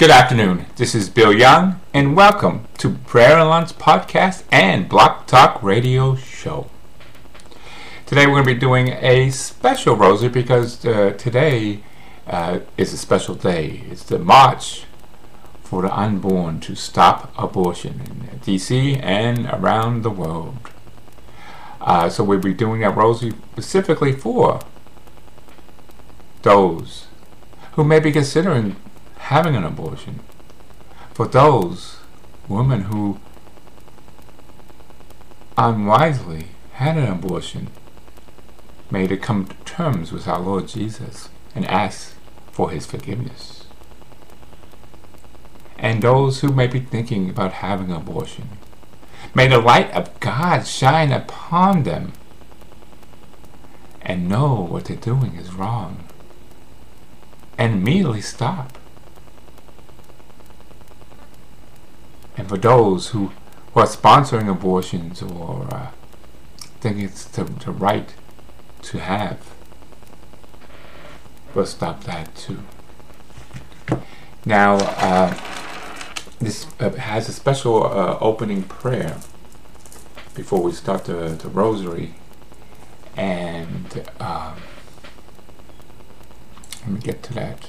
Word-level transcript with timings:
Good 0.00 0.10
afternoon. 0.10 0.64
This 0.76 0.94
is 0.94 1.10
Bill 1.10 1.30
Young, 1.30 1.78
and 1.92 2.16
welcome 2.16 2.66
to 2.78 2.88
Prayer 2.88 3.38
and 3.38 3.50
Lunch 3.50 3.74
Podcast 3.74 4.44
and 4.50 4.88
Blog 4.88 5.26
Talk 5.26 5.62
Radio 5.62 6.16
Show. 6.16 6.70
Today 8.06 8.26
we're 8.26 8.42
going 8.42 8.46
to 8.46 8.54
be 8.54 8.58
doing 8.58 8.88
a 8.88 9.28
special 9.28 9.96
rosary 9.96 10.30
because 10.30 10.82
uh, 10.86 11.10
today 11.18 11.80
uh, 12.26 12.60
is 12.78 12.94
a 12.94 12.96
special 12.96 13.34
day. 13.34 13.84
It's 13.90 14.04
the 14.04 14.18
March 14.18 14.84
for 15.62 15.82
the 15.82 15.94
Unborn 15.94 16.60
to 16.60 16.74
Stop 16.74 17.30
Abortion 17.36 18.00
in 18.00 18.38
DC 18.38 18.98
and 19.02 19.50
around 19.52 20.02
the 20.02 20.08
world. 20.08 20.56
Uh, 21.78 22.08
so 22.08 22.24
we'll 22.24 22.38
be 22.38 22.54
doing 22.54 22.80
that 22.80 22.96
rosary 22.96 23.32
specifically 23.52 24.14
for 24.14 24.60
those 26.40 27.06
who 27.72 27.84
may 27.84 28.00
be 28.00 28.10
considering 28.10 28.76
having 29.30 29.54
an 29.54 29.62
abortion. 29.62 30.18
For 31.14 31.28
those 31.28 31.98
women 32.48 32.80
who 32.90 33.20
unwisely 35.56 36.46
had 36.72 36.96
an 36.96 37.06
abortion, 37.06 37.68
may 38.90 39.06
they 39.06 39.16
come 39.16 39.46
to 39.46 39.54
terms 39.64 40.10
with 40.10 40.26
our 40.26 40.40
Lord 40.40 40.66
Jesus 40.66 41.28
and 41.54 41.64
ask 41.66 42.16
for 42.50 42.72
his 42.72 42.86
forgiveness. 42.86 43.66
And 45.78 46.02
those 46.02 46.40
who 46.40 46.48
may 46.52 46.66
be 46.66 46.80
thinking 46.80 47.30
about 47.30 47.52
having 47.52 47.92
an 47.92 47.98
abortion, 47.98 48.48
may 49.32 49.46
the 49.46 49.58
light 49.58 49.92
of 49.92 50.18
God 50.18 50.66
shine 50.66 51.12
upon 51.12 51.84
them 51.84 52.14
and 54.02 54.28
know 54.28 54.54
what 54.56 54.86
they're 54.86 54.96
doing 54.96 55.36
is 55.36 55.54
wrong 55.54 56.08
and 57.56 57.74
immediately 57.74 58.22
stop. 58.22 58.76
And 62.36 62.48
for 62.48 62.56
those 62.56 63.08
who, 63.08 63.32
who 63.72 63.80
are 63.80 63.86
sponsoring 63.86 64.50
abortions 64.50 65.22
or 65.22 65.66
uh, 65.72 65.90
think 66.80 66.98
it's 66.98 67.24
the, 67.24 67.44
the 67.44 67.70
right 67.70 68.14
to 68.82 68.98
have, 68.98 69.38
we'll 71.54 71.66
stop 71.66 72.04
that 72.04 72.34
too. 72.34 72.62
Now, 74.46 74.76
uh, 74.76 75.38
this 76.38 76.66
uh, 76.80 76.90
has 76.92 77.28
a 77.28 77.32
special 77.32 77.84
uh, 77.84 78.16
opening 78.20 78.62
prayer 78.62 79.18
before 80.34 80.62
we 80.62 80.72
start 80.72 81.04
the, 81.04 81.28
the 81.42 81.48
rosary. 81.48 82.14
And 83.16 84.08
um, 84.18 84.56
let 86.80 86.88
me 86.88 87.00
get 87.00 87.22
to 87.24 87.34
that. 87.34 87.68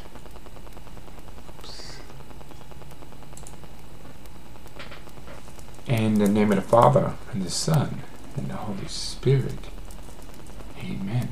In 5.87 6.19
the 6.19 6.27
name 6.27 6.51
of 6.51 6.57
the 6.57 6.61
Father, 6.61 7.13
and 7.31 7.41
the 7.41 7.49
Son, 7.49 8.01
and 8.37 8.49
the 8.49 8.55
Holy 8.55 8.87
Spirit. 8.87 9.67
Amen. 10.79 11.29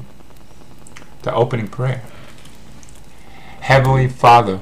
The 1.22 1.33
opening 1.33 1.67
prayer. 1.67 2.02
Heavenly 3.59 4.08
Father, 4.08 4.61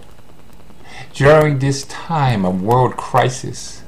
during 1.14 1.60
this 1.60 1.86
time 1.86 2.46
of 2.46 2.62
world 2.62 2.98
crisis, 2.98 3.84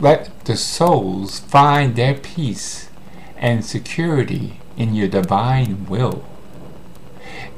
let 0.00 0.44
the 0.44 0.56
souls 0.56 1.38
find 1.38 1.94
their 1.94 2.14
peace 2.14 2.90
and 3.36 3.64
security 3.64 4.58
in 4.76 4.94
your 4.94 5.08
divine 5.08 5.86
will. 5.86 6.24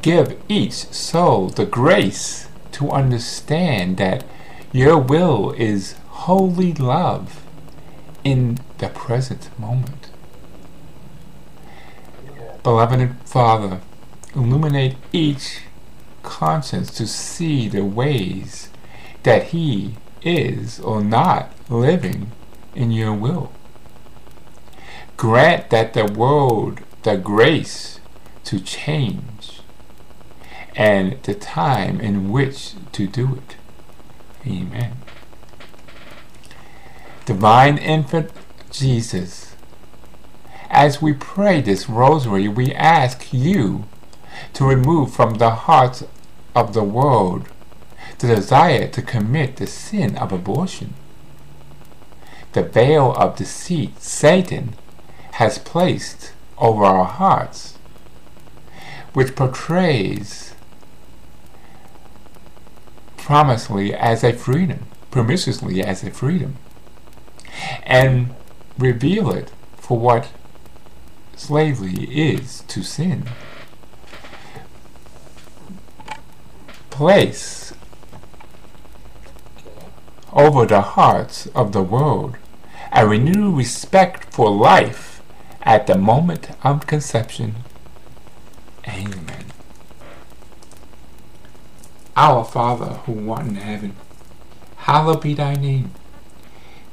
Give 0.03 0.39
each 0.49 0.75
soul 0.75 1.49
the 1.49 1.65
grace 1.65 2.47
to 2.73 2.91
understand 2.91 3.97
that 3.97 4.25
your 4.71 4.99
will 4.99 5.53
is 5.53 5.95
holy 6.09 6.75
love 6.75 7.40
in 8.25 8.59
the 8.79 8.89
present 8.89 9.51
moment. 9.59 10.09
Beloved 12.63 13.17
Father, 13.25 13.81
illuminate 14.35 14.97
each 15.13 15.63
conscience 16.23 16.91
to 16.93 17.07
see 17.07 17.69
the 17.69 17.85
ways 17.85 18.69
that 19.23 19.45
he 19.49 19.97
is 20.23 20.81
or 20.81 21.03
not 21.03 21.53
living 21.69 22.31
in 22.75 22.91
your 22.91 23.15
will. 23.15 23.53
Grant 25.17 25.71
that 25.71 25.95
the 25.95 26.07
world 26.07 26.81
the 27.03 27.17
grace 27.17 28.01
to 28.45 28.61
change 28.61 29.61
and 30.77 31.23
the 31.23 31.35
time 31.35 32.01
in 32.01 32.31
which 32.31 32.73
to 32.93 33.07
do 33.07 33.35
it. 33.35 33.57
Amen. 34.47 34.93
Divine 37.31 37.79
Infant 37.79 38.33
Jesus, 38.73 39.55
as 40.69 41.01
we 41.01 41.13
pray 41.13 41.61
this 41.61 41.89
rosary, 41.89 42.49
we 42.49 42.75
ask 42.75 43.33
you 43.33 43.85
to 44.55 44.65
remove 44.65 45.15
from 45.15 45.35
the 45.35 45.51
hearts 45.51 46.03
of 46.57 46.75
the 46.75 46.83
world 46.83 47.49
the 48.19 48.35
desire 48.35 48.89
to 48.89 49.01
commit 49.01 49.59
the 49.59 49.69
sin 49.69 50.17
of 50.17 50.33
abortion. 50.33 50.95
The 52.51 52.65
veil 52.65 53.13
of 53.13 53.37
deceit 53.37 54.03
Satan 54.03 54.75
has 55.35 55.61
placed 55.61 56.33
over 56.59 56.83
our 56.85 57.05
hearts, 57.05 57.79
which 59.13 59.37
portrays 59.37 60.57
promisely 63.17 63.95
as 63.95 64.25
a 64.25 64.33
freedom, 64.33 64.89
promiscuously 65.13 65.81
as 65.81 66.03
a 66.03 66.11
freedom, 66.11 66.57
and 67.83 68.35
reveal 68.79 69.31
it 69.31 69.53
for 69.77 69.99
what 69.99 70.29
slavery 71.37 72.05
is 72.05 72.63
to 72.69 72.83
sin. 72.83 73.29
Place 76.91 77.73
over 80.33 80.67
the 80.67 80.81
hearts 80.81 81.47
of 81.49 81.73
the 81.73 81.83
world 81.83 82.37
a 82.93 83.07
renewed 83.07 83.57
respect 83.57 84.33
for 84.33 84.51
life 84.51 85.23
at 85.63 85.87
the 85.87 85.97
moment 85.97 86.51
of 86.65 86.87
conception. 86.87 87.57
Amen. 88.89 89.47
Our 92.17 92.45
Father, 92.45 92.95
who 93.07 93.31
art 93.31 93.47
in 93.47 93.55
heaven, 93.57 93.95
hallowed 94.77 95.23
be 95.23 95.35
thy 95.35 95.55
name. 95.55 95.93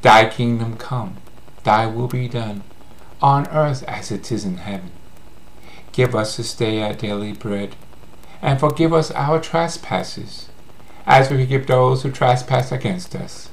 Thy 0.02 0.30
kingdom 0.30 0.78
come, 0.78 1.18
thy 1.64 1.88
will 1.88 2.08
be 2.08 2.28
done, 2.28 2.64
on 3.22 3.48
earth 3.48 3.84
as 3.84 4.12
it 4.12 4.32
is 4.32 4.46
in 4.46 4.58
heaven. 4.58 4.92
Give 5.92 6.14
us 6.14 6.38
this 6.38 6.54
day 6.54 6.84
our 6.84 6.94
daily 6.94 7.34
bread, 7.34 7.76
and 8.42 8.60
forgive 8.60 8.94
us 8.94 9.10
our 9.12 9.40
trespasses, 9.40 10.50
as 11.06 11.32
we 11.32 11.38
forgive 11.38 11.66
those 11.66 12.04
who 12.04 12.12
trespass 12.12 12.72
against 12.72 13.16
us. 13.16 13.50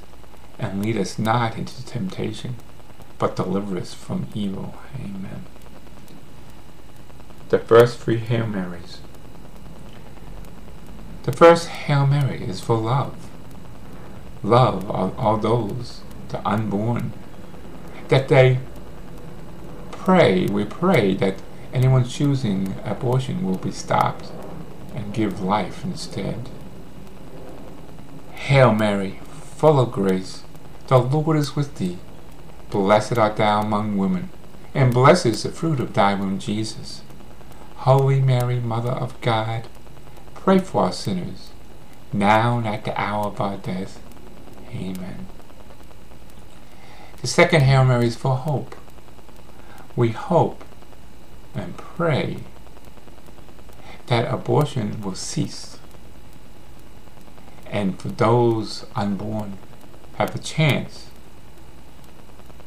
And 0.58 0.82
lead 0.82 0.96
us 0.96 1.18
not 1.18 1.56
into 1.56 1.84
temptation, 1.84 2.56
but 3.18 3.36
deliver 3.36 3.78
us 3.78 3.94
from 3.94 4.28
evil. 4.34 4.74
Amen. 4.94 5.46
The 7.48 7.58
first 7.58 7.98
three 7.98 8.18
Hail 8.18 8.46
Marys. 8.46 8.98
The 11.24 11.32
first 11.32 11.68
Hail 11.68 12.06
Mary 12.06 12.44
is 12.44 12.60
for 12.60 12.76
love. 12.76 13.16
Love 14.42 14.90
of 14.90 15.18
all 15.18 15.38
those, 15.38 16.02
the 16.34 16.48
unborn, 16.48 17.12
that 18.08 18.28
they 18.28 18.58
pray, 19.92 20.46
we 20.46 20.64
pray 20.64 21.14
that 21.14 21.36
anyone 21.72 22.04
choosing 22.04 22.74
abortion 22.84 23.44
will 23.44 23.58
be 23.58 23.70
stopped 23.70 24.30
and 24.94 25.14
give 25.14 25.40
life 25.40 25.84
instead. 25.84 26.48
Hail 28.32 28.74
Mary, 28.74 29.20
full 29.56 29.78
of 29.78 29.92
grace, 29.92 30.42
the 30.88 30.98
Lord 30.98 31.36
is 31.36 31.54
with 31.54 31.76
thee. 31.76 31.98
Blessed 32.70 33.16
art 33.16 33.36
thou 33.36 33.60
among 33.60 33.96
women, 33.96 34.28
and 34.74 34.92
blessed 34.92 35.26
is 35.26 35.44
the 35.44 35.50
fruit 35.50 35.78
of 35.78 35.94
thy 35.94 36.14
womb, 36.14 36.40
Jesus. 36.40 37.02
Holy 37.76 38.20
Mary, 38.20 38.58
Mother 38.58 38.90
of 38.90 39.20
God, 39.20 39.68
pray 40.34 40.58
for 40.58 40.86
us 40.86 40.98
sinners, 40.98 41.50
now 42.12 42.58
and 42.58 42.66
at 42.66 42.84
the 42.84 43.00
hour 43.00 43.26
of 43.26 43.40
our 43.40 43.56
death. 43.56 44.00
Amen. 44.70 45.26
The 47.24 47.28
second 47.28 47.62
Hail 47.62 47.86
Mary 47.86 48.08
is 48.08 48.16
for 48.16 48.36
hope. 48.36 48.76
We 49.96 50.10
hope 50.10 50.62
and 51.54 51.74
pray 51.74 52.40
that 54.08 54.30
abortion 54.30 55.00
will 55.00 55.14
cease. 55.14 55.78
And 57.64 57.98
for 57.98 58.08
those 58.08 58.84
unborn, 58.94 59.56
have 60.16 60.34
a 60.34 60.38
chance 60.38 61.08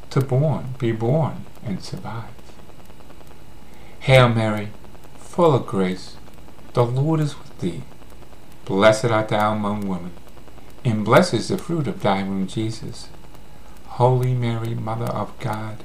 to 0.10 0.22
born, 0.22 0.74
be 0.80 0.92
born 0.92 1.46
and 1.64 1.84
survive. 1.84 2.34
Hail 4.00 4.28
Mary, 4.28 4.70
full 5.20 5.54
of 5.54 5.68
grace, 5.68 6.16
the 6.74 6.84
Lord 6.84 7.20
is 7.20 7.38
with 7.38 7.60
thee. 7.60 7.84
Blessed 8.66 9.06
art 9.06 9.30
thou 9.30 9.54
among 9.54 9.88
women, 9.88 10.14
and 10.84 11.06
blessed 11.06 11.36
is 11.36 11.50
the 11.50 11.60
fruit 11.60 11.88
of 11.88 12.02
thy 12.02 12.24
womb, 12.24 12.48
Jesus. 12.48 13.10
Holy 13.98 14.36
Mary, 14.36 14.76
Mother 14.76 15.06
of 15.08 15.40
God, 15.40 15.84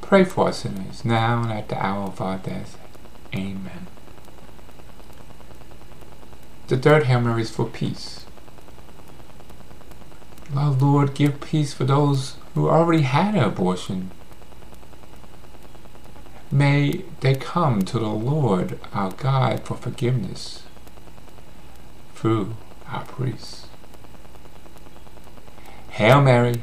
pray 0.00 0.22
for 0.22 0.46
us 0.46 0.58
sinners, 0.58 1.04
now 1.04 1.42
and 1.42 1.50
at 1.50 1.68
the 1.68 1.84
hour 1.84 2.04
of 2.04 2.20
our 2.20 2.38
death. 2.38 2.78
Amen. 3.34 3.88
The 6.68 6.76
third 6.76 7.06
Hail 7.06 7.20
Mary 7.20 7.42
is 7.42 7.50
for 7.50 7.64
peace. 7.64 8.24
Lord, 10.54 10.80
Lord, 10.80 11.14
give 11.14 11.40
peace 11.40 11.74
for 11.74 11.82
those 11.82 12.36
who 12.54 12.68
already 12.68 13.02
had 13.02 13.34
an 13.34 13.42
abortion. 13.42 14.12
May 16.52 17.04
they 17.18 17.34
come 17.34 17.82
to 17.82 17.98
the 17.98 18.06
Lord 18.06 18.78
our 18.94 19.10
God 19.10 19.64
for 19.64 19.76
forgiveness 19.76 20.62
through 22.14 22.54
our 22.88 23.04
priests. 23.06 23.66
Hail 25.88 26.20
Mary, 26.20 26.62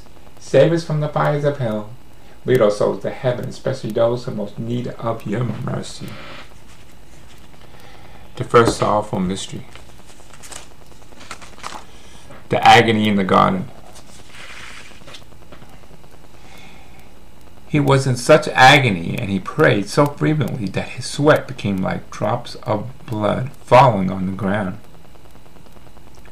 Save 0.41 0.73
us 0.73 0.83
from 0.83 0.99
the 0.99 1.07
fires 1.07 1.45
of 1.45 1.59
hell. 1.59 1.91
Lead 2.43 2.61
our 2.61 2.71
souls 2.71 3.03
to 3.03 3.11
heaven, 3.11 3.47
especially 3.47 3.91
those 3.91 4.25
who 4.25 4.31
most 4.31 4.59
need 4.59 4.87
of 4.87 5.25
your 5.25 5.45
mercy. 5.45 6.07
The 8.35 8.43
first 8.43 8.77
sorrowful 8.77 9.19
mystery. 9.19 9.67
The 12.49 12.67
agony 12.67 13.07
in 13.07 13.15
the 13.15 13.23
garden. 13.23 13.69
He 17.67 17.79
was 17.79 18.05
in 18.05 18.17
such 18.17 18.49
agony 18.49 19.17
and 19.17 19.29
he 19.29 19.39
prayed 19.39 19.87
so 19.87 20.07
frequently 20.07 20.65
that 20.69 20.89
his 20.89 21.05
sweat 21.05 21.47
became 21.47 21.77
like 21.77 22.09
drops 22.09 22.55
of 22.63 22.89
blood 23.05 23.53
falling 23.53 24.11
on 24.11 24.25
the 24.25 24.33
ground. 24.33 24.79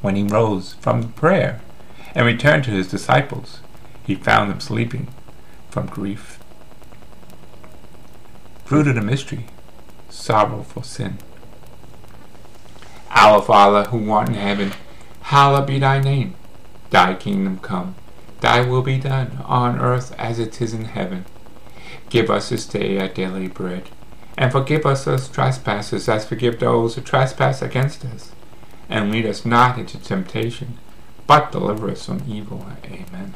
When 0.02 0.16
he 0.16 0.24
rose 0.24 0.74
from 0.82 1.14
prayer 1.14 1.62
and 2.14 2.26
returned 2.26 2.66
to 2.66 2.72
his 2.72 2.90
disciples, 2.90 3.60
he 4.10 4.16
found 4.16 4.50
them 4.50 4.60
sleeping 4.60 5.08
from 5.70 5.86
grief. 5.86 6.40
Of 8.72 8.86
the 8.86 9.02
mystery, 9.02 9.46
sorrow 10.10 10.64
for 10.64 10.84
sin. 10.84 11.20
Our 13.12 13.40
Father, 13.40 13.88
who 13.92 14.10
art 14.10 14.30
in 14.30 14.34
heaven, 14.34 14.74
hallowed 15.22 15.68
be 15.68 15.78
thy 15.78 16.00
name. 16.00 16.34
Thy 16.90 17.14
kingdom 17.14 17.60
come, 17.60 17.94
thy 18.42 18.62
will 18.62 18.82
be 18.82 18.98
done, 18.98 19.44
on 19.46 19.80
earth 19.80 20.16
as 20.18 20.40
it 20.40 20.60
is 20.60 20.74
in 20.74 20.86
heaven. 20.86 21.26
Give 22.10 22.32
us 22.32 22.50
this 22.50 22.66
day 22.66 22.98
our 22.98 23.10
daily 23.10 23.48
bread, 23.48 23.90
and 24.40 24.52
forgive 24.52 24.88
us 24.88 25.06
our 25.06 25.20
trespasses 25.20 26.10
as 26.10 26.26
forgive 26.26 26.60
those 26.60 26.96
who 26.96 27.02
trespass 27.02 27.62
against 27.62 28.04
us. 28.06 28.32
And 28.90 29.12
lead 29.12 29.28
us 29.28 29.46
not 29.46 29.78
into 29.78 30.00
temptation, 30.00 30.80
but 31.28 31.52
deliver 31.52 31.92
us 31.92 32.08
from 32.08 32.24
evil. 32.28 32.66
Amen. 32.86 33.36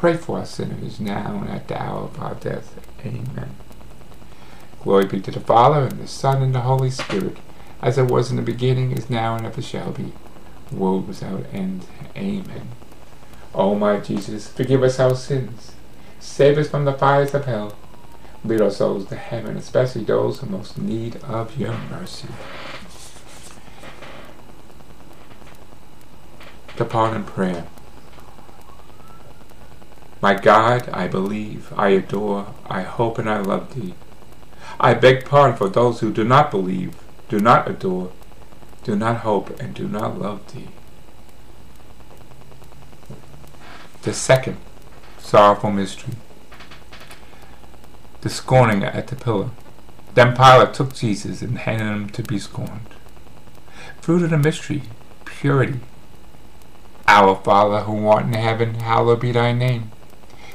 Pray 0.00 0.16
for 0.16 0.38
us 0.38 0.52
sinners 0.52 0.98
now 0.98 1.42
and 1.42 1.50
at 1.50 1.68
the 1.68 1.78
hour 1.78 2.04
of 2.04 2.18
our 2.18 2.34
death. 2.36 2.80
Amen. 3.04 3.54
Glory 4.82 5.04
be 5.04 5.20
to 5.20 5.30
the 5.30 5.40
Father, 5.40 5.82
and 5.82 6.00
the 6.00 6.08
Son, 6.08 6.42
and 6.42 6.54
the 6.54 6.60
Holy 6.60 6.90
Spirit, 6.90 7.36
as 7.82 7.98
it 7.98 8.06
was 8.06 8.30
in 8.30 8.36
the 8.36 8.42
beginning, 8.42 8.92
is 8.92 9.10
now, 9.10 9.36
and 9.36 9.44
ever 9.44 9.60
shall 9.60 9.92
be, 9.92 10.14
world 10.72 11.06
without 11.06 11.44
end. 11.52 11.84
Amen. 12.16 12.68
O 13.54 13.74
my 13.74 13.98
Jesus, 13.98 14.48
forgive 14.48 14.82
us 14.82 14.98
our 14.98 15.14
sins. 15.14 15.72
Save 16.18 16.56
us 16.56 16.70
from 16.70 16.86
the 16.86 16.94
fires 16.94 17.34
of 17.34 17.44
hell. 17.44 17.76
Lead 18.42 18.62
our 18.62 18.70
souls 18.70 19.06
to 19.08 19.16
heaven, 19.16 19.58
especially 19.58 20.04
those 20.04 20.40
who 20.40 20.46
most 20.46 20.78
need 20.78 21.16
of 21.16 21.58
your 21.58 21.76
mercy. 21.90 22.28
the 26.78 26.86
pardon 26.86 27.22
prayer. 27.22 27.66
My 30.20 30.34
God, 30.34 30.88
I 30.90 31.08
believe, 31.08 31.72
I 31.76 31.88
adore, 31.90 32.54
I 32.66 32.82
hope, 32.82 33.18
and 33.18 33.28
I 33.28 33.40
love 33.40 33.74
thee. 33.74 33.94
I 34.78 34.94
beg 34.94 35.24
pardon 35.24 35.56
for 35.56 35.68
those 35.68 36.00
who 36.00 36.12
do 36.12 36.24
not 36.24 36.50
believe, 36.50 36.94
do 37.28 37.40
not 37.40 37.68
adore, 37.68 38.12
do 38.84 38.96
not 38.96 39.18
hope, 39.18 39.58
and 39.58 39.74
do 39.74 39.88
not 39.88 40.18
love 40.18 40.52
thee. 40.52 40.68
The 44.02 44.12
second 44.12 44.58
sorrowful 45.18 45.70
mystery, 45.70 46.14
the 48.20 48.28
scourging 48.28 48.82
at 48.82 49.06
the 49.06 49.16
pillar. 49.16 49.50
Then 50.14 50.36
Pilate 50.36 50.74
took 50.74 50.94
Jesus 50.94 51.40
and 51.40 51.58
handed 51.58 51.84
him 51.84 52.10
to 52.10 52.22
be 52.22 52.38
scorned. 52.38 52.88
Fruit 54.00 54.22
of 54.24 54.30
the 54.30 54.38
mystery, 54.38 54.82
purity. 55.24 55.80
Our 57.06 57.36
Father 57.36 57.82
who 57.82 58.06
art 58.08 58.24
in 58.24 58.32
heaven, 58.32 58.74
hallowed 58.74 59.20
be 59.20 59.32
thy 59.32 59.52
name. 59.52 59.92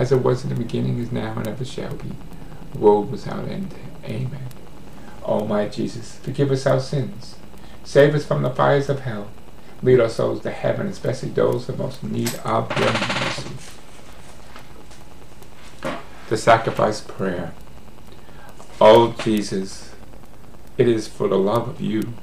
as 0.00 0.10
it 0.10 0.22
was 0.24 0.42
in 0.42 0.48
the 0.48 0.54
beginning, 0.54 0.98
is 0.98 1.12
now, 1.12 1.34
and 1.36 1.46
ever 1.46 1.62
shall 1.62 1.94
be, 1.94 2.10
world 2.74 3.10
without 3.10 3.46
end. 3.46 3.74
Amen. 4.02 4.48
O 5.26 5.44
my 5.44 5.68
Jesus, 5.68 6.16
forgive 6.22 6.50
us 6.50 6.64
our 6.66 6.80
sins. 6.80 7.36
Save 7.84 8.14
us 8.14 8.24
from 8.24 8.40
the 8.40 8.48
fires 8.48 8.88
of 8.88 9.00
hell. 9.00 9.28
Lead 9.82 10.00
our 10.00 10.08
souls 10.08 10.40
to 10.40 10.50
heaven, 10.50 10.86
especially 10.86 11.28
those 11.28 11.66
who 11.66 11.74
most 11.76 12.02
need 12.02 12.34
of 12.46 12.78
your 12.78 12.92
mercy. 12.92 13.50
The 16.30 16.38
sacrifice 16.38 17.02
prayer. 17.02 17.52
O 18.80 19.12
Jesus, 19.22 19.94
it 20.78 20.88
is 20.88 21.08
for 21.08 21.28
the 21.28 21.38
love 21.38 21.68
of 21.68 21.78
you, 21.78 22.14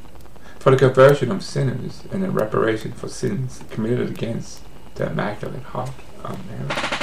for 0.57 0.71
the 0.71 0.77
conversion 0.77 1.31
of 1.31 1.43
sinners, 1.43 2.01
and 2.11 2.23
the 2.23 2.31
reparation 2.31 2.91
for 2.93 3.07
sins 3.07 3.61
committed 3.69 4.09
against 4.09 4.61
the 4.95 5.11
Immaculate 5.11 5.61
Heart 5.61 5.91
of 6.23 6.39
Mary. 6.49 6.96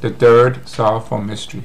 The 0.00 0.08
third 0.08 0.66
sorrowful 0.66 1.18
mystery. 1.18 1.64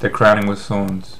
The 0.00 0.10
crowning 0.10 0.46
with 0.46 0.60
thorns. 0.60 1.16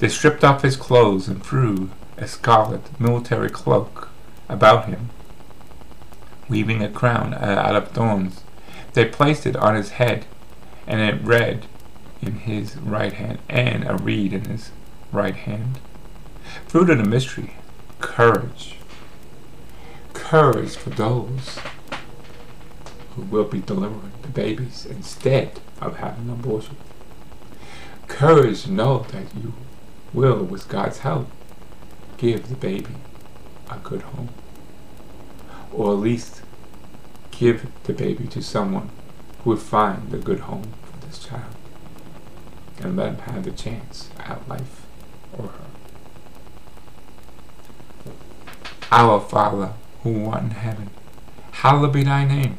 They 0.00 0.08
stripped 0.08 0.42
off 0.42 0.62
his 0.62 0.74
clothes 0.74 1.28
and 1.28 1.44
threw 1.44 1.90
a 2.16 2.26
scarlet 2.26 2.98
military 3.00 3.48
cloak 3.48 4.08
about 4.48 4.86
him. 4.86 5.10
Weaving 6.48 6.82
a 6.82 6.88
crown 6.88 7.32
uh, 7.32 7.62
out 7.64 7.76
of 7.76 7.92
thorns, 7.92 8.42
they 8.94 9.04
placed 9.04 9.46
it 9.46 9.54
on 9.54 9.76
his 9.76 9.90
head, 9.90 10.26
and 10.88 11.00
it 11.00 11.24
read 11.24 11.66
in 12.20 12.40
his 12.40 12.76
right 12.76 13.12
hand, 13.12 13.38
and 13.48 13.88
a 13.88 13.94
reed 13.94 14.32
in 14.32 14.46
his 14.46 14.72
right 15.12 15.36
hand. 15.36 15.78
Fruit 16.66 16.90
of 16.90 16.98
the 16.98 17.04
mystery, 17.04 17.54
courage. 18.00 18.78
Courage 20.12 20.74
for 20.74 20.90
those 20.90 21.58
who 23.14 23.22
will 23.22 23.44
be 23.44 23.60
delivering 23.60 24.12
the 24.22 24.28
babies 24.28 24.86
instead 24.86 25.60
of 25.80 25.96
having 25.98 26.24
an 26.24 26.30
abortion. 26.30 26.76
Courage 28.08 28.66
know 28.66 29.06
that 29.10 29.34
you 29.34 29.54
will, 30.12 30.44
with 30.44 30.68
God's 30.68 30.98
help, 30.98 31.28
give 32.16 32.48
the 32.48 32.54
baby 32.54 32.94
a 33.70 33.76
good 33.78 34.02
home. 34.02 34.28
Or 35.72 35.92
at 35.92 35.98
least 35.98 36.42
give 37.30 37.66
the 37.84 37.92
baby 37.92 38.26
to 38.28 38.42
someone 38.42 38.90
who 39.42 39.50
will 39.50 39.56
find 39.56 40.12
a 40.14 40.18
good 40.18 40.40
home 40.40 40.72
for 40.82 41.06
this 41.06 41.18
child 41.18 41.54
and 42.80 42.96
let 42.96 43.08
him 43.08 43.18
have 43.18 43.44
the 43.44 43.50
chance 43.50 44.10
at 44.18 44.48
life 44.48 44.86
or 45.32 45.48
her. 45.48 45.64
Our 48.90 49.20
Father, 49.20 49.72
who 50.02 50.26
art 50.26 50.42
in 50.42 50.50
heaven, 50.50 50.90
hallowed 51.52 51.92
be 51.92 52.04
thy 52.04 52.24
name. 52.24 52.58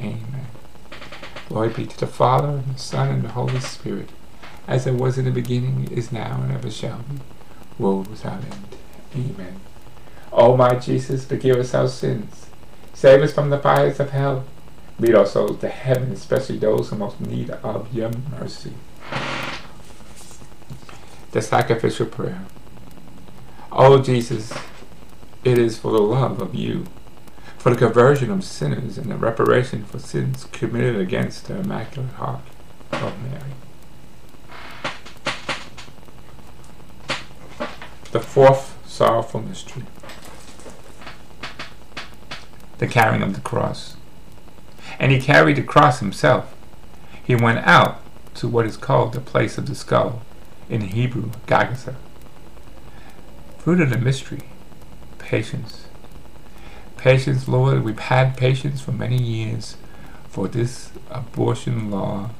Amen. 0.00 0.46
Glory 1.48 1.70
be 1.70 1.86
to 1.86 1.98
the 1.98 2.06
Father, 2.06 2.48
and 2.48 2.74
the 2.74 2.78
Son, 2.78 3.08
and 3.08 3.22
the 3.22 3.30
Holy 3.30 3.60
Spirit, 3.60 4.10
as 4.66 4.86
it 4.86 4.94
was 4.94 5.18
in 5.18 5.24
the 5.24 5.30
beginning, 5.30 5.88
is 5.90 6.12
now, 6.12 6.40
and 6.42 6.52
ever 6.52 6.70
shall 6.70 6.98
be, 6.98 7.20
world 7.78 8.08
without 8.08 8.44
end. 8.44 8.76
Amen. 9.14 9.60
O 10.32 10.56
my 10.56 10.74
Jesus, 10.74 11.24
forgive 11.24 11.56
us 11.56 11.74
our 11.74 11.88
sins. 11.88 12.46
Save 12.92 13.22
us 13.22 13.32
from 13.32 13.50
the 13.50 13.58
fires 13.58 13.98
of 13.98 14.10
hell. 14.10 14.44
Lead 14.98 15.14
our 15.14 15.26
souls 15.26 15.60
to 15.60 15.68
heaven, 15.68 16.12
especially 16.12 16.58
those 16.58 16.90
who 16.90 16.96
most 16.96 17.20
need 17.20 17.50
of 17.50 17.92
your 17.94 18.10
mercy. 18.30 18.72
The 21.30 21.40
sacrificial 21.40 22.06
prayer. 22.06 22.44
O 23.72 24.02
Jesus, 24.02 24.52
it 25.44 25.56
is 25.56 25.78
for 25.78 25.92
the 25.92 26.00
love 26.00 26.42
of 26.42 26.54
you 26.54 26.86
for 27.68 27.74
the 27.74 27.86
conversion 27.86 28.30
of 28.30 28.42
sinners 28.42 28.96
and 28.96 29.10
the 29.10 29.16
reparation 29.16 29.84
for 29.84 29.98
sins 29.98 30.48
committed 30.52 30.96
against 30.96 31.48
the 31.48 31.58
Immaculate 31.58 32.12
Heart 32.12 32.40
of 32.92 33.12
Mary. 33.22 33.52
The 38.10 38.20
fourth 38.20 38.78
sorrowful 38.88 39.42
mystery. 39.42 39.82
The 42.78 42.86
carrying 42.86 43.22
of 43.22 43.34
the 43.34 43.42
cross. 43.42 43.96
And 44.98 45.12
he 45.12 45.20
carried 45.20 45.56
the 45.56 45.62
cross 45.62 46.00
himself. 46.00 46.54
He 47.22 47.34
went 47.34 47.66
out 47.66 48.00
to 48.36 48.48
what 48.48 48.64
is 48.64 48.78
called 48.78 49.12
the 49.12 49.20
place 49.20 49.58
of 49.58 49.66
the 49.66 49.74
skull, 49.74 50.22
in 50.70 50.80
Hebrew, 50.80 51.32
Golgotha. 51.46 51.96
Fruit 53.58 53.82
of 53.82 53.90
the 53.90 53.98
mystery, 53.98 54.40
patience. 55.18 55.87
Patience, 56.98 57.46
Lord, 57.46 57.84
we've 57.84 57.96
had 57.96 58.36
patience 58.36 58.80
for 58.80 58.90
many 58.90 59.22
years 59.22 59.76
for 60.28 60.48
this 60.48 60.90
abortion 61.10 61.92
law 61.92 62.30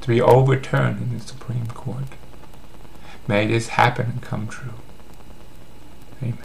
to 0.00 0.08
be 0.08 0.20
overturned 0.20 1.02
in 1.02 1.18
the 1.18 1.24
Supreme 1.24 1.66
Court. 1.66 2.04
May 3.26 3.48
this 3.48 3.68
happen 3.68 4.06
and 4.06 4.22
come 4.22 4.46
true. 4.46 4.74
Amen. 6.22 6.38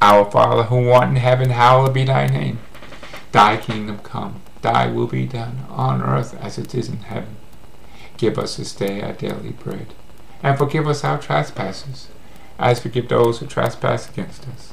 Our 0.00 0.28
Father 0.28 0.64
who 0.64 0.90
art 0.90 1.10
in 1.10 1.16
heaven, 1.16 1.50
hallowed 1.50 1.94
be 1.94 2.04
thy 2.04 2.26
name. 2.26 2.58
Thy 3.30 3.58
kingdom 3.58 3.98
come, 3.98 4.42
thy 4.60 4.88
will 4.88 5.06
be 5.06 5.26
done, 5.26 5.66
on 5.70 6.02
earth 6.02 6.34
as 6.40 6.58
it 6.58 6.74
is 6.74 6.88
in 6.88 6.98
heaven. 6.98 7.36
Give 8.16 8.38
us 8.40 8.56
this 8.56 8.74
day 8.74 9.00
our 9.02 9.12
daily 9.12 9.52
bread, 9.52 9.94
and 10.42 10.58
forgive 10.58 10.88
us 10.88 11.04
our 11.04 11.18
trespasses, 11.18 12.08
as 12.58 12.80
forgive 12.80 13.08
those 13.08 13.38
who 13.38 13.46
trespass 13.46 14.08
against 14.08 14.48
us 14.48 14.72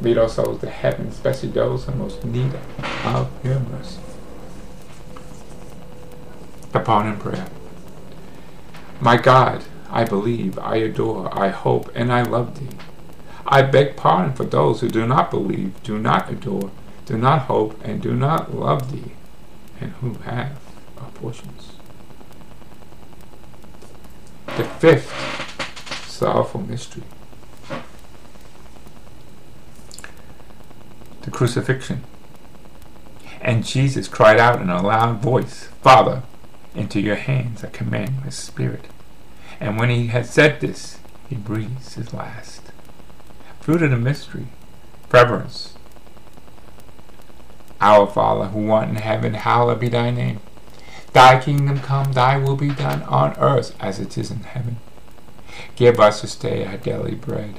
Lead 0.00 0.18
our 0.18 0.28
souls 0.28 0.60
to 0.60 0.70
heaven, 0.70 1.08
especially 1.08 1.50
those 1.50 1.84
who 1.84 1.92
most 1.92 2.24
need 2.24 2.52
of 3.04 3.30
your 3.44 3.60
mercy. 3.60 4.00
The 6.72 6.80
pardon 6.80 7.18
prayer. 7.18 7.46
My 9.00 9.16
God, 9.16 9.64
I 9.90 10.04
believe, 10.04 10.58
I 10.58 10.76
adore, 10.76 11.28
I 11.36 11.48
hope, 11.48 11.90
and 11.94 12.12
I 12.12 12.22
love 12.22 12.58
thee. 12.60 12.76
I 13.46 13.62
beg 13.62 13.96
pardon 13.96 14.34
for 14.34 14.44
those 14.44 14.80
who 14.80 14.88
do 14.88 15.06
not 15.06 15.30
believe, 15.30 15.82
do 15.82 15.98
not 15.98 16.30
adore, 16.30 16.70
do 17.06 17.18
not 17.18 17.42
hope, 17.42 17.78
and 17.84 18.00
do 18.00 18.14
not 18.14 18.54
love 18.54 18.92
thee, 18.92 19.12
and 19.80 19.92
who 19.94 20.14
have 20.24 20.58
abortions. 20.96 21.72
The 24.56 24.64
fifth 24.64 25.10
sorrowful 26.08 26.60
mystery. 26.60 27.02
The 31.22 31.30
crucifixion. 31.30 32.04
And 33.40 33.66
Jesus 33.66 34.08
cried 34.08 34.38
out 34.38 34.60
in 34.60 34.68
a 34.68 34.82
loud 34.82 35.20
voice, 35.20 35.68
Father, 35.82 36.22
into 36.74 37.00
your 37.00 37.16
hands 37.16 37.64
I 37.64 37.68
commend 37.68 38.22
my 38.22 38.30
spirit. 38.30 38.86
And 39.58 39.78
when 39.78 39.90
he 39.90 40.08
had 40.08 40.26
said 40.26 40.60
this, 40.60 40.98
he 41.28 41.36
breathes 41.36 41.94
his 41.94 42.12
last. 42.12 42.72
Fruit 43.60 43.82
of 43.82 43.90
the 43.90 43.96
mystery, 43.96 44.46
reverence. 45.10 45.74
Our 47.80 48.06
Father, 48.06 48.46
who 48.46 48.70
art 48.70 48.88
in 48.88 48.96
heaven, 48.96 49.34
hallowed 49.34 49.80
be 49.80 49.88
thy 49.88 50.10
name. 50.10 50.40
Thy 51.12 51.40
kingdom 51.40 51.80
come, 51.80 52.12
thy 52.12 52.36
will 52.36 52.56
be 52.56 52.70
done 52.70 53.02
on 53.04 53.36
earth 53.38 53.74
as 53.80 53.98
it 53.98 54.16
is 54.16 54.30
in 54.30 54.40
heaven. 54.40 54.76
Give 55.76 55.98
us 55.98 56.22
this 56.22 56.36
day 56.36 56.64
our 56.64 56.76
daily 56.76 57.14
bread 57.14 57.58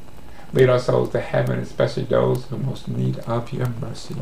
Lead 0.53 0.69
our 0.69 0.79
souls 0.79 1.11
to 1.11 1.21
heaven, 1.21 1.59
especially 1.59 2.03
those 2.03 2.45
who 2.45 2.57
most 2.57 2.87
need 2.87 3.19
of 3.19 3.53
your 3.53 3.69
mercy. 3.69 4.15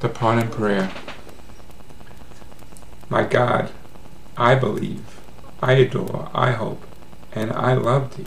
The 0.00 0.08
pardon 0.08 0.50
prayer. 0.50 0.90
My 3.08 3.24
God, 3.24 3.70
I 4.36 4.54
believe, 4.54 5.20
I 5.62 5.72
adore, 5.74 6.30
I 6.34 6.52
hope, 6.52 6.82
and 7.32 7.52
I 7.52 7.74
love 7.74 8.16
thee. 8.16 8.26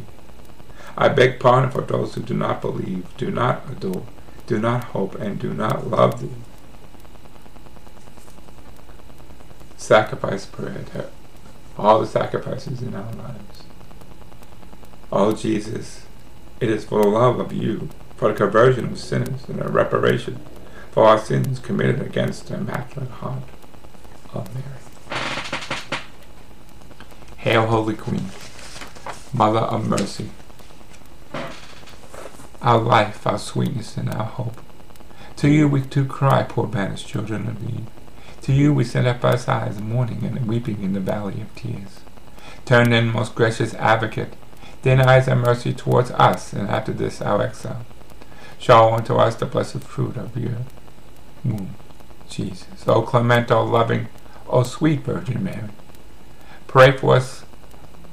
I 0.97 1.09
beg 1.09 1.39
pardon 1.39 1.71
for 1.71 1.81
those 1.81 2.15
who 2.15 2.21
do 2.21 2.33
not 2.33 2.61
believe, 2.61 3.05
do 3.17 3.29
not 3.29 3.63
adore, 3.69 4.05
do 4.47 4.59
not 4.59 4.85
hope, 4.85 5.15
and 5.15 5.39
do 5.39 5.53
not 5.53 5.87
love 5.87 6.21
thee. 6.21 6.29
Sacrifice 9.75 10.45
prayer 10.45 10.83
to 10.93 11.09
all 11.77 11.99
the 11.99 12.07
sacrifices 12.07 12.81
in 12.81 12.95
our 12.95 13.11
lives. 13.13 13.54
Oh 15.17 15.31
Jesus, 15.31 16.01
it 16.59 16.69
is 16.69 16.83
for 16.83 17.01
the 17.01 17.07
love 17.07 17.39
of 17.39 17.53
you, 17.53 17.87
for 18.17 18.27
the 18.27 18.37
conversion 18.37 18.83
of 18.83 18.99
sinners 18.99 19.47
and 19.47 19.59
the 19.59 19.69
reparation 19.69 20.41
for 20.91 21.05
our 21.05 21.17
sins 21.17 21.57
committed 21.57 22.01
against 22.01 22.49
the 22.49 22.55
Immaculate 22.55 23.09
Heart 23.09 23.43
of 24.33 24.53
Mary. 24.53 26.01
Hail, 27.37 27.65
Holy 27.67 27.95
Queen, 27.95 28.25
Mother 29.33 29.59
of 29.59 29.87
Mercy, 29.87 30.31
our 32.61 32.79
life, 32.79 33.25
our 33.25 33.39
sweetness, 33.39 33.95
and 33.95 34.09
our 34.09 34.25
hope. 34.25 34.59
To 35.37 35.47
you 35.47 35.69
we 35.69 35.79
do 35.79 36.03
cry, 36.03 36.43
poor 36.43 36.67
banished 36.67 37.07
children 37.07 37.47
of 37.47 37.63
Eve. 37.63 37.87
To 38.41 38.51
you 38.51 38.73
we 38.73 38.83
send 38.83 39.07
up 39.07 39.23
our 39.23 39.37
sighs, 39.37 39.79
mourning 39.79 40.25
and 40.25 40.45
weeping 40.45 40.83
in 40.83 40.91
the 40.91 40.99
valley 40.99 41.39
of 41.39 41.55
tears. 41.55 42.01
Turn 42.65 42.89
then, 42.89 43.13
most 43.13 43.33
gracious 43.33 43.73
advocate, 43.75 44.33
thine 44.85 45.01
eyes 45.01 45.27
of 45.27 45.39
mercy 45.39 45.73
towards 45.73 46.11
us, 46.11 46.53
and 46.53 46.69
after 46.69 46.93
this 46.93 47.19
our 47.19 47.41
exile. 47.41 47.85
Show 48.59 48.93
unto 48.93 49.15
us 49.15 49.35
the 49.35 49.47
blessed 49.47 49.83
fruit 49.83 50.15
of 50.15 50.37
your 50.37 50.59
womb, 51.43 51.75
Jesus. 52.29 52.87
O 52.87 53.01
clement, 53.01 53.51
O 53.51 53.63
loving, 53.65 54.07
O 54.47 54.61
sweet 54.61 55.01
Virgin 55.01 55.43
Mary, 55.43 55.69
pray 56.67 56.91
for 56.91 57.15
us, 57.15 57.45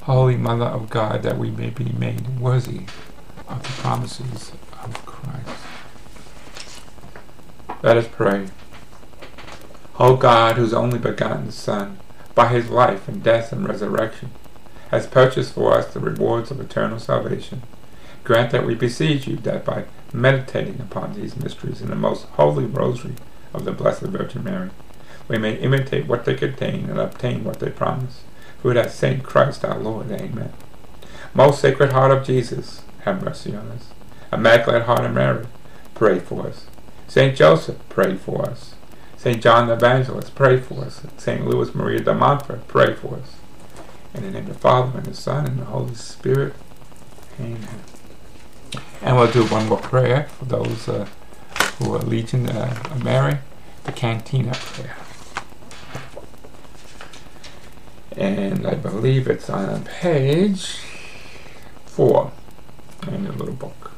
Holy 0.04 0.36
Mother 0.36 0.64
of 0.64 0.88
God, 0.88 1.22
that 1.22 1.38
we 1.38 1.50
may 1.50 1.68
be 1.68 1.92
made 1.92 2.40
worthy 2.40 2.86
of 3.48 3.62
the 3.62 3.82
promises 3.82 4.52
of 4.82 5.04
Christ. 5.04 5.62
Let 7.82 7.98
us 7.98 8.08
pray. 8.10 8.48
O 9.98 10.16
God, 10.16 10.56
whose 10.56 10.72
only 10.72 10.98
begotten 10.98 11.50
Son, 11.52 11.98
by 12.34 12.48
his 12.48 12.70
life 12.70 13.08
and 13.08 13.22
death 13.22 13.52
and 13.52 13.68
resurrection, 13.68 14.30
has 14.92 15.06
purchased 15.06 15.54
for 15.54 15.72
us 15.72 15.92
the 15.92 15.98
rewards 15.98 16.50
of 16.50 16.60
eternal 16.60 17.00
salvation, 17.00 17.62
grant 18.22 18.52
that 18.52 18.66
we 18.66 18.74
beseech 18.74 19.26
you 19.26 19.36
that 19.36 19.64
by 19.64 19.86
meditating 20.12 20.78
upon 20.78 21.14
these 21.14 21.36
mysteries 21.36 21.80
in 21.80 21.88
the 21.88 21.96
most 21.96 22.26
holy 22.26 22.66
rosary 22.66 23.14
of 23.54 23.64
the 23.64 23.72
Blessed 23.72 24.02
Virgin 24.02 24.44
Mary, 24.44 24.70
we 25.28 25.38
may 25.38 25.54
imitate 25.54 26.06
what 26.06 26.26
they 26.26 26.34
contain 26.34 26.90
and 26.90 27.00
obtain 27.00 27.42
what 27.42 27.58
they 27.58 27.70
promise. 27.70 28.20
Through 28.60 28.74
that 28.74 28.90
Saint 28.90 29.24
Christ 29.24 29.64
our 29.64 29.78
Lord. 29.78 30.12
Amen. 30.12 30.52
Most 31.34 31.60
Sacred 31.60 31.92
Heart 31.92 32.12
of 32.12 32.26
Jesus, 32.26 32.82
have 33.00 33.24
mercy 33.24 33.56
on 33.56 33.68
us. 33.68 33.88
Immaculate 34.30 34.82
Heart 34.82 35.06
of 35.06 35.14
Mary, 35.14 35.46
pray 35.94 36.18
for 36.18 36.46
us. 36.46 36.66
Saint 37.08 37.34
Joseph, 37.34 37.78
pray 37.88 38.16
for 38.16 38.42
us. 38.48 38.74
Saint 39.16 39.42
John 39.42 39.68
the 39.68 39.74
Evangelist, 39.74 40.34
pray 40.34 40.60
for 40.60 40.84
us. 40.84 41.00
Saint 41.16 41.46
Louis 41.46 41.74
Maria 41.74 42.00
de 42.00 42.14
Montfort, 42.14 42.68
pray 42.68 42.94
for 42.94 43.16
us. 43.16 43.41
In 44.14 44.22
the 44.22 44.30
name 44.30 44.46
of 44.46 44.52
the 44.52 44.58
Father, 44.58 44.98
and 44.98 45.06
the 45.06 45.14
Son, 45.14 45.46
and 45.46 45.58
the 45.58 45.64
Holy 45.64 45.94
Spirit. 45.94 46.54
Amen. 47.40 47.80
And 49.00 49.16
we'll 49.16 49.32
do 49.32 49.44
one 49.46 49.68
more 49.68 49.78
prayer 49.78 50.28
for 50.38 50.44
those 50.44 50.88
uh, 50.88 51.06
who 51.78 51.94
are 51.94 51.98
Legion 51.98 52.48
uh, 52.48 52.98
Mary, 53.02 53.38
the 53.84 53.92
Catena 53.92 54.52
prayer. 54.52 54.96
And 58.16 58.66
I 58.66 58.74
believe 58.74 59.28
it's 59.28 59.48
on 59.48 59.84
page 59.84 60.76
four 61.86 62.32
in 63.08 63.24
the 63.24 63.32
little 63.32 63.54
book. 63.54 63.92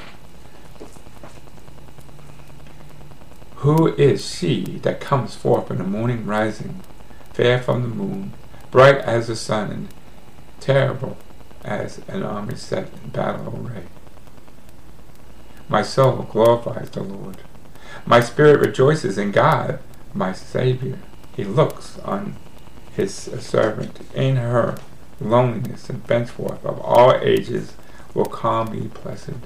Who 3.57 3.95
is 3.97 4.35
she 4.35 4.79
that 4.83 5.01
comes 5.01 5.35
forth 5.35 5.71
in 5.71 5.79
the 5.79 5.85
morning 5.85 6.25
rising, 6.25 6.81
fair 7.33 7.61
from 7.61 7.83
the 7.83 7.89
moon, 7.89 8.33
bright 8.71 8.99
as 8.99 9.27
the 9.27 9.37
sun, 9.37 9.89
terrible 10.65 11.19
as 11.63 12.01
an 12.09 12.23
army 12.23 12.55
set 12.55 12.89
in 13.03 13.11
battle 13.11 13.67
array? 13.67 13.85
My 15.69 15.83
soul 15.83 16.23
glorifies 16.31 16.91
the 16.91 17.03
Lord. 17.03 17.39
My 18.07 18.21
spirit 18.21 18.61
rejoices 18.61 19.19
in 19.19 19.31
God, 19.31 19.79
my 20.15 20.33
Savior. 20.33 20.99
He 21.37 21.45
looks 21.45 21.99
on 22.01 22.37
his 22.93 23.15
servant. 23.15 24.01
In 24.15 24.37
her 24.37 24.79
loneliness 25.21 25.91
and 25.91 26.03
henceforth 26.09 26.65
of 26.65 26.81
all 26.81 27.15
ages 27.21 27.75
will 28.15 28.25
call 28.25 28.65
me 28.65 28.89
blessed. 29.03 29.41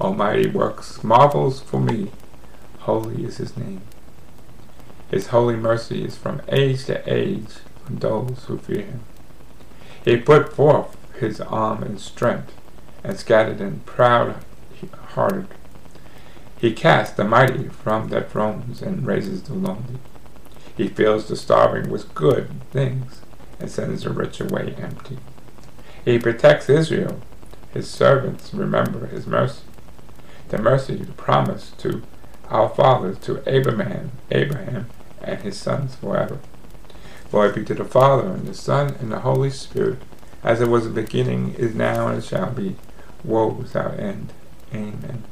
Almighty 0.00 0.48
works 0.48 1.02
marvels 1.02 1.60
for 1.60 1.80
me. 1.80 2.10
Holy 2.80 3.24
is 3.24 3.38
his 3.38 3.56
name. 3.56 3.82
His 5.10 5.28
holy 5.28 5.56
mercy 5.56 6.04
is 6.04 6.16
from 6.16 6.40
age 6.48 6.84
to 6.86 7.02
age 7.12 7.56
on 7.86 7.96
those 7.96 8.44
who 8.46 8.58
fear 8.58 8.82
him. 8.82 9.00
He 10.06 10.16
put 10.16 10.52
forth 10.52 10.96
his 11.18 11.40
arm 11.40 11.82
in 11.82 11.98
strength 11.98 12.54
and 13.02 13.18
scattered 13.18 13.60
in 13.60 13.80
proud 13.80 14.36
hearted. 15.14 15.48
He 16.58 16.72
casts 16.72 17.16
the 17.16 17.24
mighty 17.24 17.68
from 17.68 18.08
their 18.08 18.22
thrones 18.22 18.80
and 18.82 19.04
raises 19.04 19.42
the 19.42 19.54
lonely. 19.54 19.98
He 20.76 20.86
fills 20.86 21.26
the 21.26 21.34
starving 21.34 21.90
with 21.90 22.14
good 22.14 22.50
things 22.70 23.22
and 23.58 23.68
sends 23.68 24.04
the 24.04 24.10
rich 24.10 24.40
away 24.40 24.76
empty. 24.78 25.18
He 26.04 26.20
protects 26.20 26.70
Israel. 26.70 27.20
His 27.74 27.90
servants 27.90 28.54
remember 28.54 29.06
his 29.06 29.26
mercy. 29.26 29.62
The 30.50 30.58
mercy 30.58 31.04
promised 31.16 31.80
to 31.80 32.02
our 32.48 32.68
fathers, 32.68 33.18
to 33.20 33.42
Abraham, 33.44 34.12
Abraham 34.30 34.86
and 35.20 35.40
his 35.40 35.56
sons 35.56 35.96
forever. 35.96 36.38
Glory 37.30 37.52
be 37.52 37.64
to 37.64 37.74
the 37.74 37.84
Father, 37.84 38.28
and 38.28 38.46
the 38.46 38.54
Son, 38.54 38.94
and 39.00 39.10
the 39.10 39.20
Holy 39.20 39.50
Spirit, 39.50 39.98
as 40.42 40.60
it 40.60 40.68
was 40.68 40.86
in 40.86 40.94
the 40.94 41.02
beginning, 41.02 41.54
is 41.54 41.74
now, 41.74 42.08
and 42.08 42.22
shall 42.22 42.50
be, 42.50 42.76
world 43.24 43.58
without 43.58 43.98
end. 43.98 44.32
Amen. 44.72 45.24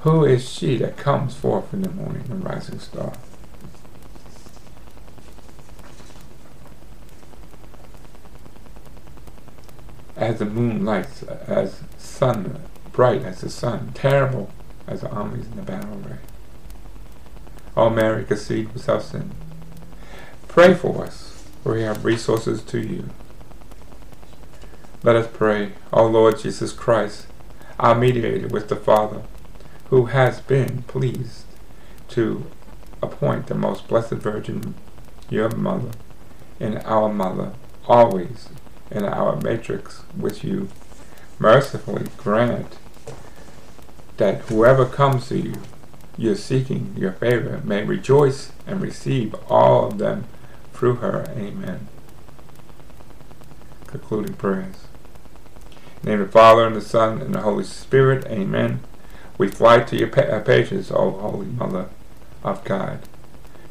Who 0.00 0.24
is 0.24 0.48
she 0.48 0.76
that 0.78 0.96
comes 0.96 1.34
forth 1.34 1.72
in 1.72 1.82
the 1.82 1.90
morning, 1.90 2.24
the 2.28 2.34
rising 2.34 2.80
star? 2.80 3.12
As 10.16 10.38
the 10.38 10.44
moon 10.44 10.84
lights, 10.84 11.22
as 11.22 11.80
sun 11.98 12.60
bright 12.92 13.22
as 13.22 13.40
the 13.40 13.50
sun, 13.50 13.92
terrible 13.94 14.50
as 14.86 15.00
the 15.00 15.10
armies 15.10 15.46
in 15.46 15.56
the 15.56 15.62
battle 15.62 16.00
array. 16.06 16.18
O 17.76 17.88
Mary, 17.88 18.24
conceived 18.24 18.74
without 18.74 19.02
sin, 19.02 19.32
pray 20.52 20.74
for 20.74 21.02
us, 21.06 21.42
for 21.62 21.72
we 21.72 21.80
have 21.80 22.04
resources 22.04 22.60
to 22.60 22.78
you. 22.78 23.08
Let 25.02 25.16
us 25.16 25.26
pray, 25.32 25.72
O 25.94 26.06
Lord 26.06 26.38
Jesus 26.40 26.74
Christ, 26.74 27.26
our 27.80 27.94
mediator 27.94 28.48
with 28.48 28.68
the 28.68 28.76
Father, 28.76 29.22
who 29.88 30.06
has 30.06 30.42
been 30.42 30.82
pleased 30.82 31.46
to 32.08 32.44
appoint 33.02 33.46
the 33.46 33.54
most 33.54 33.88
blessed 33.88 34.16
Virgin, 34.16 34.74
your 35.30 35.48
mother, 35.56 35.92
and 36.60 36.82
our 36.84 37.08
mother, 37.08 37.54
always 37.86 38.50
in 38.90 39.04
our 39.06 39.36
Mediatrix, 39.36 40.02
which 40.14 40.44
you. 40.44 40.68
Mercifully 41.38 42.08
grant 42.18 42.76
that 44.18 44.42
whoever 44.42 44.84
comes 44.84 45.28
to 45.28 45.38
you, 45.38 45.54
you're 46.18 46.36
seeking 46.36 46.94
your 46.94 47.12
favor, 47.12 47.62
may 47.64 47.82
rejoice 47.82 48.52
and 48.66 48.82
receive 48.82 49.34
all 49.48 49.86
of 49.86 49.96
them 49.96 50.26
through 50.82 50.96
her. 50.96 51.24
Amen. 51.36 51.86
Concluding 53.86 54.34
prayers. 54.34 54.88
Name 56.02 56.20
of 56.20 56.26
the 56.26 56.32
Father, 56.32 56.66
and 56.66 56.74
the 56.74 56.80
Son, 56.80 57.22
and 57.22 57.32
the 57.32 57.42
Holy 57.42 57.62
Spirit. 57.62 58.26
Amen. 58.26 58.80
We 59.38 59.46
fly 59.46 59.84
to 59.84 59.96
your 59.96 60.08
pa- 60.08 60.40
patience, 60.40 60.90
O 60.90 61.12
Holy 61.12 61.46
Mother 61.46 61.86
of 62.42 62.64
God. 62.64 62.98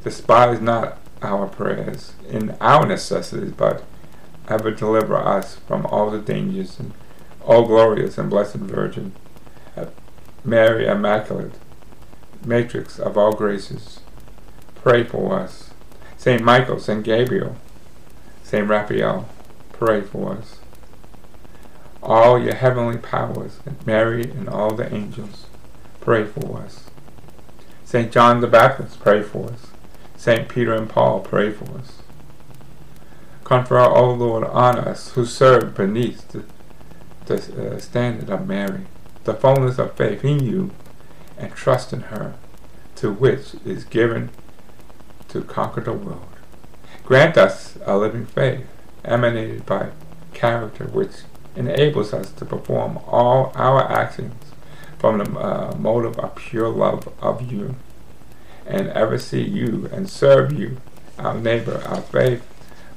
Despise 0.06 0.62
not 0.62 1.00
our 1.22 1.48
prayers 1.48 2.14
in 2.30 2.56
our 2.62 2.86
necessities, 2.86 3.52
but 3.58 3.84
ever 4.48 4.72
deliver 4.72 5.18
us 5.18 5.58
from 5.68 5.86
all 5.88 6.10
the 6.10 6.20
dangers. 6.20 6.80
And 6.80 6.94
O 7.46 7.66
glorious 7.66 8.18
and 8.18 8.30
blessed 8.30 8.56
Virgin, 8.56 9.12
uh, 9.76 9.88
Mary 10.46 10.88
Immaculate, 10.88 11.56
Mediatrix 12.46 13.00
of 13.00 13.18
all 13.18 13.34
graces, 13.34 14.00
pray 14.76 15.04
for 15.04 15.38
us. 15.38 15.71
Saint 16.22 16.44
Michael, 16.44 16.80
Saint 16.80 17.04
Gabriel, 17.04 17.56
Saint 18.44 18.70
Raphael, 18.70 19.28
pray 19.74 20.02
for 20.02 20.34
us. 20.34 20.58
All 22.04 22.38
your 22.38 22.54
heavenly 22.54 23.00
powers, 23.00 23.58
Mary 23.88 24.26
and 24.26 24.48
all 24.48 24.76
the 24.76 24.94
angels, 24.94 25.48
pray 26.00 26.24
for 26.24 26.60
us. 26.60 26.92
St. 27.84 28.12
John 28.12 28.40
the 28.40 28.46
Baptist, 28.46 29.00
pray 29.00 29.24
for 29.24 29.50
us. 29.50 29.72
St. 30.16 30.48
Peter 30.48 30.76
and 30.76 30.88
Paul, 30.88 31.22
pray 31.22 31.50
for 31.52 31.76
us. 31.80 32.04
Confer, 33.44 33.80
O 33.80 34.14
Lord, 34.14 34.44
on 34.44 34.78
us 34.78 35.14
who 35.14 35.26
serve 35.26 35.74
beneath 35.74 36.28
the, 36.28 36.44
the 37.26 37.78
uh, 37.78 37.80
standard 37.80 38.30
of 38.30 38.48
Mary, 38.48 38.82
the 39.24 39.34
fullness 39.34 39.80
of 39.80 39.96
faith 39.96 40.24
in 40.24 40.44
you 40.44 40.70
and 41.40 41.52
trust 41.56 41.92
in 41.92 42.02
her, 42.02 42.36
to 42.98 43.12
which 43.12 43.56
is 43.66 43.86
given 43.86 44.30
to 45.32 45.42
conquer 45.42 45.82
the 45.82 45.94
world. 45.94 46.28
Grant 47.04 47.38
us 47.38 47.78
a 47.86 47.98
living 47.98 48.26
faith, 48.26 48.66
emanated 49.04 49.66
by 49.66 49.90
character 50.34 50.86
which 50.86 51.12
enables 51.56 52.14
us 52.14 52.32
to 52.32 52.46
perform 52.46 52.98
all 53.08 53.52
our 53.56 53.90
actions 53.92 54.34
from 54.98 55.18
the 55.18 55.40
uh, 55.40 55.76
motive 55.78 56.18
of 56.20 56.36
pure 56.36 56.70
love 56.70 57.12
of 57.22 57.52
you, 57.52 57.76
and 58.66 58.88
ever 58.90 59.18
see 59.18 59.42
you 59.42 59.90
and 59.92 60.10
serve 60.10 60.54
you, 60.54 60.78
our 61.18 61.34
neighbor, 61.34 61.82
our 61.88 62.02
faith, 62.02 62.46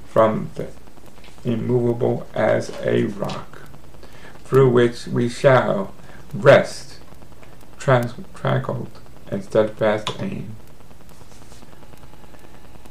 from 0.06 0.50
the 0.54 0.68
immovable 1.44 2.26
as 2.34 2.70
a 2.82 3.04
rock, 3.04 3.62
through 4.44 4.70
which 4.70 5.06
we 5.06 5.28
shall 5.28 5.94
rest, 6.32 6.98
trans- 7.78 8.14
tranquil 8.34 8.88
and 9.28 9.42
steadfast 9.44 10.10
aim, 10.20 10.54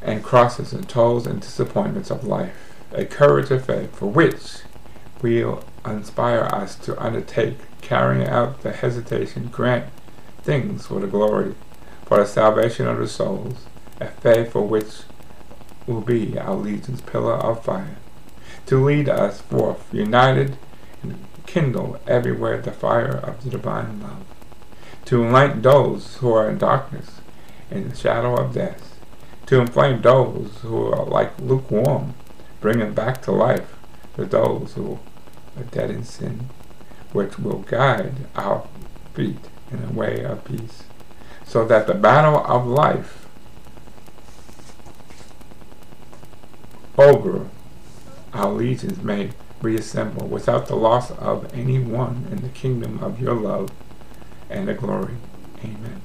and 0.03 0.23
crosses 0.23 0.73
and 0.73 0.87
toils 0.87 1.25
and 1.25 1.41
disappointments 1.41 2.11
of 2.11 2.25
life, 2.25 2.75
a 2.91 3.05
courage 3.05 3.49
of 3.51 3.65
faith 3.65 3.95
for 3.95 4.07
which 4.07 4.59
will 5.21 5.63
inspire 5.85 6.43
us 6.51 6.75
to 6.75 7.01
undertake 7.01 7.57
carrying 7.81 8.27
out 8.27 8.61
the 8.61 8.71
hesitation, 8.71 9.47
grant 9.47 9.85
things 10.41 10.87
for 10.87 10.99
the 10.99 11.07
glory, 11.07 11.55
for 12.05 12.17
the 12.17 12.25
salvation 12.25 12.87
of 12.87 12.97
the 12.97 13.07
souls, 13.07 13.65
a 13.99 14.07
faith 14.07 14.51
for 14.51 14.67
which 14.67 15.03
will 15.87 16.01
be 16.01 16.37
our 16.37 16.55
legion's 16.55 17.01
pillar 17.01 17.35
of 17.35 17.63
fire, 17.63 17.97
to 18.65 18.83
lead 18.83 19.09
us 19.09 19.41
forth 19.41 19.93
united 19.93 20.57
and 21.01 21.25
kindle 21.45 21.99
everywhere 22.07 22.61
the 22.61 22.71
fire 22.71 23.17
of 23.17 23.43
the 23.43 23.49
divine 23.49 24.01
love, 24.01 24.25
to 25.05 25.23
enlighten 25.23 25.61
those 25.61 26.17
who 26.17 26.33
are 26.33 26.49
in 26.49 26.57
darkness 26.57 27.21
in 27.71 27.89
the 27.89 27.95
shadow 27.95 28.35
of 28.35 28.53
death, 28.53 28.92
to 29.45 29.59
inflame 29.59 30.01
those 30.01 30.59
who 30.61 30.91
are 30.91 31.05
like 31.05 31.37
lukewarm, 31.39 32.13
bringing 32.61 32.93
back 32.93 33.21
to 33.23 33.31
life 33.31 33.75
to 34.15 34.25
those 34.25 34.73
who 34.73 34.99
are 35.57 35.63
dead 35.63 35.89
in 35.89 36.03
sin, 36.03 36.49
which 37.11 37.37
will 37.37 37.59
guide 37.59 38.13
our 38.35 38.67
feet 39.13 39.49
in 39.71 39.83
a 39.83 39.91
way 39.91 40.23
of 40.23 40.45
peace, 40.45 40.83
so 41.45 41.65
that 41.65 41.87
the 41.87 41.93
battle 41.93 42.43
of 42.45 42.65
life 42.65 43.27
over 46.97 47.47
our 48.33 48.51
legions 48.51 49.01
may 49.03 49.31
reassemble 49.61 50.27
without 50.27 50.67
the 50.67 50.75
loss 50.75 51.11
of 51.11 51.51
any 51.53 51.79
one 51.79 52.27
in 52.31 52.41
the 52.41 52.49
kingdom 52.49 53.03
of 53.03 53.19
your 53.19 53.33
love 53.33 53.71
and 54.49 54.67
the 54.67 54.73
glory. 54.73 55.15
Amen. 55.63 56.01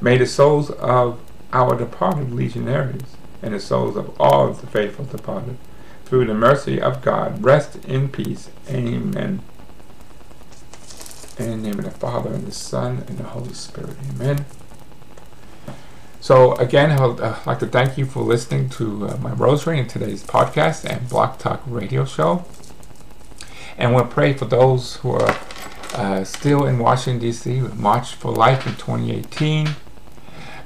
May 0.00 0.18
the 0.18 0.26
souls 0.26 0.70
of 0.70 1.20
our 1.52 1.76
departed 1.76 2.32
legionaries 2.32 3.16
and 3.42 3.54
the 3.54 3.60
souls 3.60 3.96
of 3.96 4.18
all 4.20 4.52
the 4.52 4.66
faithful 4.66 5.04
departed 5.04 5.56
through 6.04 6.26
the 6.26 6.34
mercy 6.34 6.80
of 6.80 7.02
God 7.02 7.42
rest 7.42 7.84
in 7.84 8.08
peace. 8.08 8.50
Amen. 8.68 9.40
In 11.38 11.50
the 11.50 11.56
name 11.56 11.78
of 11.78 11.84
the 11.84 11.90
Father 11.90 12.32
and 12.32 12.46
the 12.46 12.52
Son 12.52 13.04
and 13.08 13.18
the 13.18 13.24
Holy 13.24 13.54
Spirit. 13.54 13.96
Amen. 14.10 14.44
So 16.20 16.54
again, 16.54 16.92
I 16.92 17.04
would 17.04 17.20
uh, 17.20 17.38
like 17.46 17.58
to 17.60 17.66
thank 17.66 17.98
you 17.98 18.06
for 18.06 18.22
listening 18.22 18.68
to 18.70 19.08
uh, 19.08 19.16
my 19.16 19.32
rosary 19.32 19.80
in 19.80 19.88
today's 19.88 20.22
podcast 20.22 20.84
and 20.88 21.08
Blog 21.08 21.38
Talk 21.38 21.62
radio 21.66 22.04
show. 22.04 22.44
And 23.76 23.94
we'll 23.94 24.04
pray 24.04 24.32
for 24.32 24.44
those 24.44 24.96
who 24.96 25.12
are 25.12 25.36
uh, 25.94 26.22
still 26.24 26.64
in 26.64 26.78
Washington, 26.78 27.20
D.C. 27.20 27.60
March 27.74 28.14
for 28.14 28.30
Life 28.30 28.66
in 28.66 28.74
2018. 28.74 29.74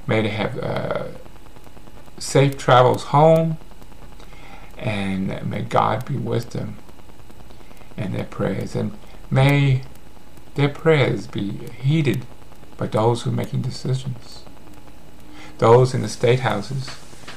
May 0.07 0.23
they 0.23 0.29
have 0.29 0.59
uh, 0.59 1.05
safe 2.19 2.57
travels 2.57 3.05
home, 3.05 3.59
and 4.79 5.49
may 5.49 5.63
God 5.63 6.05
be 6.07 6.17
with 6.17 6.51
them 6.51 6.77
and 7.97 8.15
their 8.15 8.25
prayers. 8.25 8.77
And 8.77 8.97
may 9.31 9.83
their 10.55 10.69
prayers 10.69 11.27
be 11.27 11.51
heeded 11.81 12.27
by 12.77 12.87
those 12.87 13.23
who 13.23 13.31
are 13.31 13.35
making 13.35 13.63
decisions. 13.63 14.45
Those 15.59 15.95
in 15.95 16.03
the 16.03 16.09
state 16.09 16.41
houses 16.41 16.91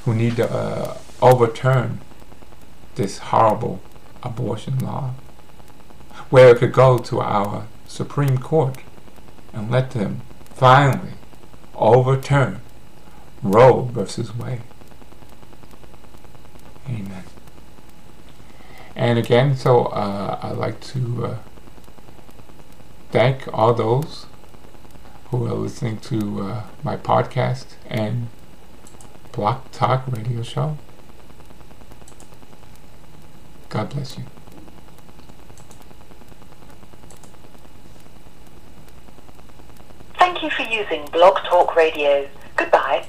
who 0.03 0.13
need 0.13 0.35
to 0.35 0.51
uh, 0.51 0.97
overturn 1.21 2.01
this 2.95 3.17
horrible 3.19 3.81
abortion 4.21 4.79
law. 4.79 5.13
Where 6.29 6.49
it 6.49 6.59
could 6.59 6.73
go 6.73 6.97
to 6.97 7.21
our 7.21 7.67
Supreme 7.87 8.37
Court 8.37 8.77
and 9.53 9.71
let 9.71 9.91
them 9.91 10.21
finally 10.53 11.13
overturn 11.79 12.61
Roe 13.41 13.83
versus 13.93 14.35
Wade. 14.35 14.61
Amen. 16.87 17.23
And 18.95 19.17
again, 19.17 19.55
so 19.55 19.85
uh, 19.85 20.39
I'd 20.41 20.57
like 20.57 20.81
to 20.81 21.25
uh, 21.25 21.37
thank 23.11 23.47
all 23.53 23.73
those 23.73 24.25
who 25.31 25.45
are 25.45 25.53
listening 25.53 25.99
to 25.99 26.41
uh, 26.41 26.63
my 26.83 26.97
podcast 26.97 27.75
and 27.87 28.27
Blog 29.31 29.71
Talk 29.71 30.03
radio 30.07 30.41
show. 30.41 30.77
God 33.69 33.89
bless 33.89 34.17
you. 34.17 34.25
Thank 40.39 40.57
you 40.57 40.65
for 40.65 40.71
using 40.71 41.05
Blog 41.11 41.35
Talk 41.49 41.75
Radio. 41.75 42.25
Goodbye. 42.55 43.05